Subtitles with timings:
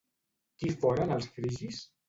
[0.63, 1.87] Qui foren els frigis?